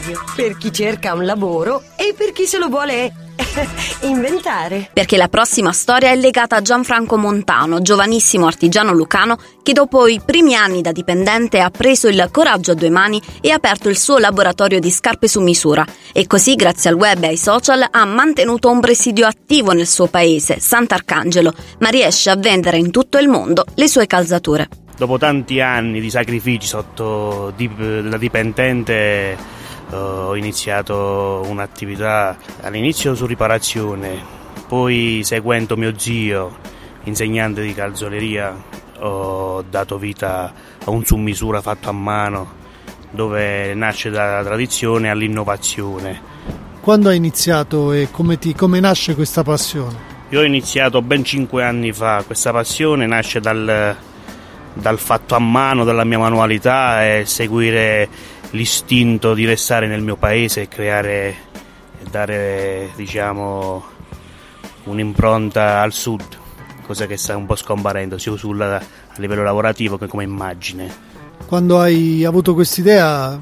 radio, 0.00 0.18
per 0.34 0.56
chi 0.56 0.72
cerca 0.72 1.14
un 1.14 1.24
lavoro 1.24 1.82
e 1.96 2.14
per 2.16 2.32
chi 2.32 2.46
se 2.46 2.58
lo 2.58 2.68
vuole 2.68 3.12
inventare. 4.02 4.90
Perché 4.92 5.16
la 5.16 5.28
prossima 5.28 5.72
storia 5.72 6.10
è 6.10 6.16
legata 6.16 6.56
a 6.56 6.62
Gianfranco 6.62 7.16
Montano, 7.16 7.80
giovanissimo 7.82 8.46
artigiano 8.46 8.92
lucano 8.92 9.38
che 9.62 9.72
dopo 9.72 10.06
i 10.06 10.20
primi 10.24 10.54
anni 10.54 10.80
da 10.80 10.92
dipendente 10.92 11.60
ha 11.60 11.70
preso 11.70 12.08
il 12.08 12.28
coraggio 12.32 12.72
a 12.72 12.74
due 12.74 12.90
mani 12.90 13.20
e 13.40 13.50
ha 13.50 13.56
aperto 13.56 13.88
il 13.88 13.98
suo 13.98 14.18
laboratorio 14.18 14.80
di 14.80 14.90
scarpe 14.90 15.28
su 15.28 15.40
misura 15.40 15.86
e 16.12 16.26
così 16.26 16.54
grazie 16.54 16.90
al 16.90 16.96
web 16.96 17.22
e 17.22 17.28
ai 17.28 17.36
social 17.36 17.86
ha 17.88 18.04
mantenuto 18.04 18.70
un 18.70 18.80
presidio 18.80 19.26
attivo 19.26 19.72
nel 19.72 19.86
suo 19.86 20.06
paese, 20.06 20.58
Sant'Arcangelo, 20.58 21.52
ma 21.78 21.88
riesce 21.90 22.30
a 22.30 22.36
vendere 22.36 22.78
in 22.78 22.90
tutto 22.90 23.18
il 23.18 23.28
mondo 23.28 23.64
le 23.74 23.88
sue 23.88 24.06
calzature. 24.06 24.68
Dopo 24.96 25.16
tanti 25.16 25.60
anni 25.62 25.98
di 25.98 26.10
sacrifici 26.10 26.66
sotto 26.66 27.54
da 27.56 28.18
dipendente 28.18 29.60
uh, 29.90 29.94
ho 29.94 30.36
iniziato 30.36 31.42
un'attività 31.46 32.36
all'inizio 32.62 33.14
su 33.14 33.26
riparazione, 33.26 34.18
poi 34.66 35.20
seguendo 35.24 35.76
mio 35.76 35.98
zio, 35.98 36.58
insegnante 37.04 37.62
di 37.62 37.74
calzoleria, 37.74 38.56
ho 39.00 39.62
dato 39.62 39.98
vita 39.98 40.52
a 40.84 40.90
un 40.90 41.04
su 41.04 41.16
misura 41.16 41.60
fatto 41.60 41.88
a 41.88 41.92
mano 41.92 42.58
dove 43.10 43.74
nasce 43.74 44.10
dalla 44.10 44.42
tradizione 44.42 45.10
all'innovazione. 45.10 46.28
Quando 46.80 47.08
hai 47.08 47.16
iniziato 47.16 47.92
e 47.92 48.08
come, 48.10 48.38
ti, 48.38 48.54
come 48.54 48.80
nasce 48.80 49.14
questa 49.14 49.42
passione? 49.42 50.08
Io 50.30 50.40
ho 50.40 50.44
iniziato 50.44 51.02
ben 51.02 51.24
cinque 51.24 51.64
anni 51.64 51.92
fa, 51.92 52.22
questa 52.24 52.52
passione 52.52 53.06
nasce 53.06 53.40
dal, 53.40 53.96
dal 54.72 54.98
fatto 54.98 55.34
a 55.34 55.40
mano, 55.40 55.84
dalla 55.84 56.04
mia 56.04 56.18
manualità 56.18 57.04
e 57.04 57.24
seguire 57.26 58.08
l'istinto 58.50 59.34
di 59.34 59.44
restare 59.44 59.86
nel 59.86 60.02
mio 60.02 60.16
paese 60.16 60.62
e 60.62 60.68
creare 60.68 61.28
e 62.00 62.04
dare 62.10 62.90
diciamo 62.96 63.84
un'impronta 64.84 65.80
al 65.80 65.92
sud, 65.92 66.38
cosa 66.86 67.06
che 67.06 67.16
sta 67.16 67.36
un 67.36 67.46
po' 67.46 67.56
scomparendo 67.56 68.18
sia 68.18 68.36
sulla, 68.36 68.76
a 68.76 69.18
livello 69.18 69.42
lavorativo 69.42 69.98
che 69.98 70.06
come 70.06 70.24
immagine. 70.24 71.08
Quando 71.46 71.80
hai 71.80 72.24
avuto 72.24 72.54
quest'idea 72.54 73.38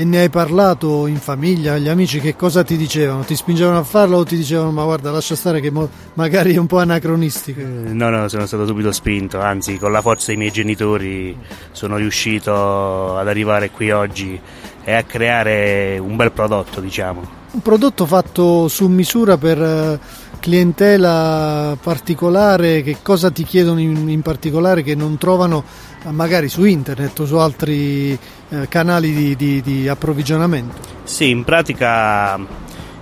e 0.00 0.04
ne 0.04 0.20
hai 0.20 0.30
parlato 0.30 1.06
in 1.06 1.18
famiglia, 1.18 1.74
agli 1.74 1.88
amici, 1.88 2.20
che 2.20 2.34
cosa 2.34 2.64
ti 2.64 2.78
dicevano? 2.78 3.22
Ti 3.22 3.36
spingevano 3.36 3.80
a 3.80 3.82
farlo 3.82 4.16
o 4.16 4.24
ti 4.24 4.34
dicevano 4.34 4.70
ma 4.70 4.82
guarda 4.82 5.10
lascia 5.10 5.34
stare 5.34 5.60
che 5.60 5.70
mo- 5.70 5.90
magari 6.14 6.54
è 6.54 6.56
un 6.56 6.66
po' 6.66 6.78
anacronistico? 6.78 7.60
Eh, 7.60 7.92
no, 7.92 8.08
no, 8.08 8.26
sono 8.28 8.46
stato 8.46 8.64
subito 8.64 8.92
spinto, 8.92 9.40
anzi 9.40 9.76
con 9.76 9.92
la 9.92 10.00
forza 10.00 10.28
dei 10.28 10.38
miei 10.38 10.52
genitori 10.52 11.36
sono 11.72 11.98
riuscito 11.98 13.18
ad 13.18 13.28
arrivare 13.28 13.68
qui 13.68 13.90
oggi 13.90 14.40
e 14.82 14.92
a 14.94 15.02
creare 15.02 15.98
un 15.98 16.16
bel 16.16 16.32
prodotto, 16.32 16.80
diciamo. 16.80 17.38
Un 17.50 17.60
prodotto 17.60 18.06
fatto 18.06 18.68
su 18.68 18.86
misura 18.86 19.36
per 19.36 19.60
eh, 19.60 20.00
clientela 20.40 21.76
particolare, 21.80 22.82
che 22.82 22.96
cosa 23.02 23.30
ti 23.30 23.44
chiedono 23.44 23.78
in, 23.80 24.08
in 24.08 24.22
particolare 24.22 24.82
che 24.82 24.94
non 24.94 25.18
trovano 25.18 25.62
eh, 26.02 26.10
magari 26.10 26.48
su 26.48 26.64
internet 26.64 27.18
o 27.20 27.26
su 27.26 27.36
altri 27.36 28.18
eh, 28.48 28.68
canali 28.68 29.12
di, 29.12 29.36
di, 29.36 29.60
di 29.60 29.88
approvvigionamento? 29.88 30.78
Sì, 31.04 31.30
in 31.30 31.44
pratica 31.44 32.38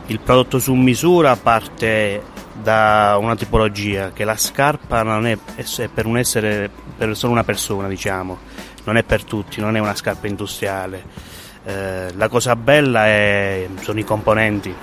il 0.07 0.21
prodotto 0.21 0.59
su 0.59 0.75
misura 0.75 1.37
parte 1.37 2.23
da 2.61 3.17
una 3.21 3.37
tipologia 3.37 4.11
che 4.13 4.25
la 4.25 4.37
scarpa 4.37 5.03
non 5.03 5.27
è, 5.27 5.39
è 5.55 5.89
per 5.89 6.07
un 6.07 6.19
essere 6.19 6.69
per 6.97 7.17
solo 7.17 7.33
una 7.33 7.45
persona, 7.45 7.89
diciamo, 7.89 8.37
non 8.85 8.97
è 8.97 9.05
per 9.05 9.25
tutti, 9.25 9.61
non 9.61 9.77
è 9.77 9.79
una 9.79 9.95
scarpa 9.95 10.27
industriale 10.27 11.37
eh, 11.69 12.13
la 12.15 12.29
cosa 12.29 12.57
bella 12.57 13.07
è, 13.07 13.69
sono 13.81 13.99
i 13.99 14.05
componenti 14.05 14.75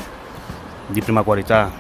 di 0.86 1.02
prima 1.02 1.24
qualità, 1.24 1.72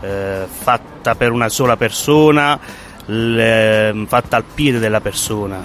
eh, 0.00 0.44
fatta 0.48 1.14
per 1.14 1.32
una 1.32 1.48
sola 1.48 1.76
persona, 1.76 2.58
le, 3.06 4.04
fatta 4.06 4.36
al 4.36 4.44
piede 4.54 4.78
della 4.78 5.00
persona. 5.00 5.64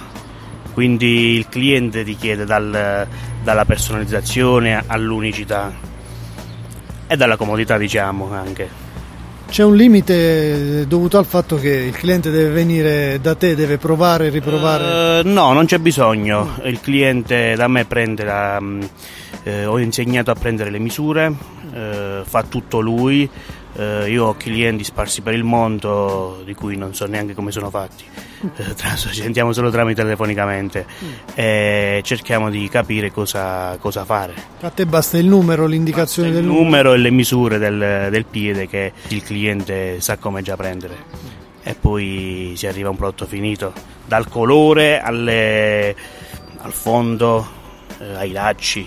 Quindi 0.72 1.36
il 1.36 1.48
cliente 1.48 2.02
ti 2.02 2.16
chiede 2.16 2.44
dal, 2.44 3.06
dalla 3.42 3.64
personalizzazione 3.64 4.82
all'unicità 4.86 5.72
e 7.06 7.16
dalla 7.16 7.36
comodità, 7.36 7.76
diciamo 7.76 8.32
anche. 8.32 8.82
C'è 9.52 9.64
un 9.64 9.76
limite 9.76 10.86
dovuto 10.86 11.18
al 11.18 11.26
fatto 11.26 11.58
che 11.58 11.68
il 11.68 11.92
cliente 11.92 12.30
deve 12.30 12.48
venire 12.48 13.18
da 13.20 13.34
te, 13.34 13.54
deve 13.54 13.76
provare 13.76 14.28
e 14.28 14.30
riprovare? 14.30 15.20
Uh, 15.20 15.28
no, 15.28 15.52
non 15.52 15.66
c'è 15.66 15.76
bisogno. 15.76 16.58
Il 16.64 16.80
cliente 16.80 17.54
da 17.54 17.68
me 17.68 17.84
prende 17.84 18.24
la. 18.24 18.58
Eh, 19.42 19.66
ho 19.66 19.78
insegnato 19.78 20.30
a 20.30 20.34
prendere 20.34 20.70
le 20.70 20.78
misure, 20.78 21.34
eh, 21.74 22.22
fa 22.24 22.44
tutto 22.44 22.80
lui, 22.80 23.28
eh, 23.74 24.10
io 24.10 24.26
ho 24.26 24.34
clienti 24.36 24.84
sparsi 24.84 25.20
per 25.22 25.34
il 25.34 25.44
mondo 25.44 26.42
di 26.44 26.54
cui 26.54 26.76
non 26.76 26.94
so 26.94 27.06
neanche 27.06 27.34
come 27.34 27.50
sono 27.50 27.70
fatti, 27.70 28.04
eh, 28.56 28.74
ci 28.96 29.20
sentiamo 29.20 29.52
solo 29.52 29.70
tramite 29.70 30.02
telefonicamente 30.02 30.86
e 31.34 32.00
cerchiamo 32.04 32.50
di 32.50 32.68
capire 32.68 33.10
cosa, 33.10 33.76
cosa, 33.78 34.04
fare. 34.04 34.34
A 34.60 34.70
te 34.70 34.86
basta 34.86 35.18
il 35.18 35.26
numero, 35.26 35.66
l'indicazione 35.66 36.28
basta 36.28 36.40
del 36.42 36.50
numero? 36.50 36.62
Il 36.62 36.70
numero 36.70 36.92
e 36.94 36.98
le 36.98 37.10
misure 37.10 37.58
del, 37.58 38.08
del 38.10 38.24
piede 38.24 38.66
che 38.66 38.92
il 39.08 39.22
cliente 39.22 40.00
sa 40.00 40.18
come 40.18 40.42
già 40.42 40.56
prendere 40.56 41.30
e 41.62 41.74
poi 41.74 42.54
si 42.56 42.66
arriva 42.66 42.88
a 42.88 42.90
un 42.90 42.96
prodotto 42.96 43.26
finito, 43.26 43.72
dal 44.04 44.28
colore 44.28 45.00
alle, 45.00 45.94
al 46.58 46.72
fondo, 46.72 47.46
eh, 47.98 48.14
ai 48.14 48.32
lacci, 48.32 48.86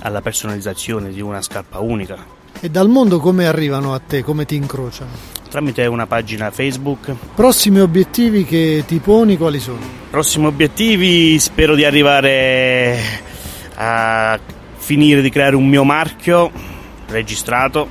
alla 0.00 0.20
personalizzazione 0.20 1.10
di 1.10 1.20
una 1.20 1.42
scarpa 1.42 1.80
unica. 1.80 2.42
E 2.64 2.70
dal 2.70 2.88
mondo 2.88 3.18
come 3.20 3.46
arrivano 3.46 3.92
a 3.92 3.98
te, 3.98 4.22
come 4.22 4.46
ti 4.46 4.54
incrociano? 4.54 5.10
Tramite 5.50 5.84
una 5.84 6.06
pagina 6.06 6.50
Facebook. 6.50 7.14
Prossimi 7.34 7.78
obiettivi 7.80 8.46
che 8.46 8.84
ti 8.86 9.00
poni 9.00 9.36
quali 9.36 9.60
sono? 9.60 9.80
Prossimi 10.08 10.46
obiettivi 10.46 11.38
spero 11.38 11.74
di 11.74 11.84
arrivare 11.84 12.98
a 13.74 14.40
finire 14.76 15.20
di 15.20 15.28
creare 15.28 15.56
un 15.56 15.68
mio 15.68 15.84
marchio 15.84 16.50
registrato, 17.08 17.86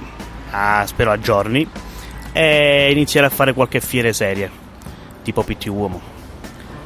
a, 0.50 0.84
spero 0.88 1.12
a 1.12 1.20
giorni, 1.20 1.70
e 2.32 2.90
iniziare 2.92 3.28
a 3.28 3.30
fare 3.30 3.54
qualche 3.54 3.80
fiere 3.80 4.12
serie, 4.12 4.50
tipo 5.22 5.44
PT 5.44 5.68
Uomo. 5.68 6.02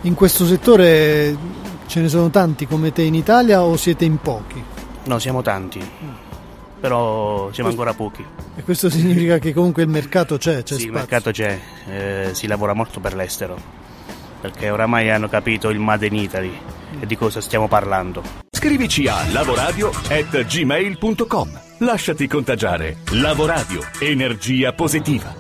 In 0.01 0.13
questo 0.13 0.45
settore 0.45 1.37
ce 1.85 2.01
ne 2.01 2.09
sono 2.09 2.29
tanti 2.29 2.67
come 2.67 2.91
te 2.91 3.03
in 3.03 3.15
Italia 3.15 3.61
o 3.61 3.77
siete 3.77 4.03
in 4.03 4.17
pochi? 4.17 4.61
No, 5.05 5.19
siamo 5.19 5.41
tanti 5.41 6.35
però 6.79 7.51
siamo 7.51 7.69
ancora 7.69 7.93
pochi. 7.93 8.25
E 8.55 8.63
questo 8.63 8.89
significa 8.89 9.37
che 9.39 9.53
comunque 9.53 9.83
il 9.83 9.89
mercato 9.89 10.37
c'è, 10.37 10.63
c'è 10.63 10.75
sì, 10.75 10.81
spazio. 10.81 10.87
il 10.87 10.93
mercato 10.93 11.31
c'è, 11.31 11.59
eh, 11.89 12.29
si 12.33 12.47
lavora 12.47 12.73
molto 12.73 12.99
per 12.99 13.15
l'estero, 13.15 13.57
perché 14.41 14.69
oramai 14.69 15.09
hanno 15.09 15.27
capito 15.27 15.69
il 15.69 15.79
Made 15.79 16.05
in 16.07 16.15
Italy 16.15 16.57
e 16.99 17.05
di 17.05 17.17
cosa 17.17 17.41
stiamo 17.41 17.67
parlando. 17.67 18.23
Scrivici 18.51 19.07
a 19.07 19.23
lavoradio.gmail.com 19.31 21.65
Lasciati 21.79 22.27
contagiare. 22.27 22.97
Lavoradio. 23.11 23.81
Energia 23.99 24.73
positiva. 24.73 25.31